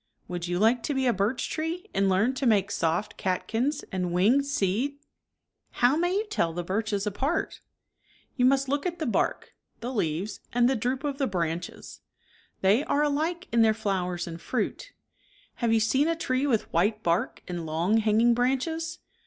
[0.27, 4.11] Would you like to be a birch tree and learn to make soft catkins and
[4.11, 4.93] winged seed?
[4.93, 4.99] /^ jf/^
[5.73, 7.49] How may you tell the birches apart?
[7.49, 7.59] ^ \J I ?/\
[8.37, 11.27] You must look at the bark, the leaves, and ■X'^^ ^'1 the droop of the
[11.27, 11.99] branches.
[12.61, 14.91] They are alike in their flowers and fruit
[15.57, 18.97] Have you seen a tree with white bark and long, hanging branches